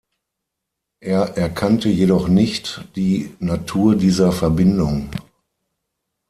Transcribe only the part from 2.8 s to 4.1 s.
die Natur